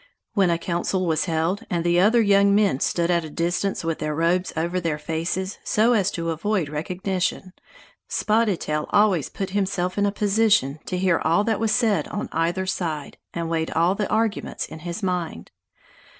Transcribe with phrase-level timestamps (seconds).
[0.33, 3.99] When a council was held, and the other young men stood at a distance with
[3.99, 7.53] their robes over their faces so as to avoid recognition,
[8.07, 12.29] Spotted Tail always put himself in a position to hear all that was said on
[12.31, 15.51] either side, and weighed all the arguments in his mind.